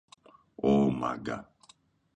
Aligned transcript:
Ω, 0.69 0.71
Μάγκα! 0.99 1.37